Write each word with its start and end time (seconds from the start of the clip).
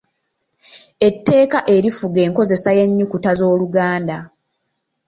Etteeka 1.07 1.59
erifuga 1.75 2.19
enkozesa 2.27 2.69
y'ennyukuta 2.77 3.31
z'Oluganda. 3.39 4.17